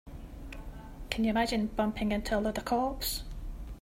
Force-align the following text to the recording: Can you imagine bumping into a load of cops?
Can 1.11 1.25
you 1.25 1.29
imagine 1.29 1.67
bumping 1.67 2.11
into 2.11 2.35
a 2.35 2.39
load 2.41 2.57
of 2.57 2.65
cops? 2.65 3.21